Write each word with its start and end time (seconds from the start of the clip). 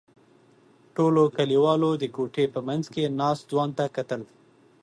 ټولو 0.95 1.21
کلیوالو 1.37 1.91
د 2.01 2.03
کوټې 2.15 2.45
په 2.53 2.59
منځ 2.67 2.83
کې 2.93 3.13
ناست 3.19 3.43
ځوان 3.51 3.69
ته 3.77 3.85
کتل. 3.95 4.21